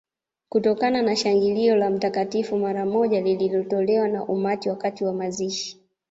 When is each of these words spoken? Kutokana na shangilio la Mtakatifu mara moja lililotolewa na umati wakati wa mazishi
Kutokana 0.49 1.01
na 1.01 1.15
shangilio 1.15 1.75
la 1.75 1.89
Mtakatifu 1.89 2.57
mara 2.57 2.85
moja 2.85 3.21
lililotolewa 3.21 4.07
na 4.07 4.23
umati 4.25 4.69
wakati 4.69 5.03
wa 5.05 5.13
mazishi 5.13 5.79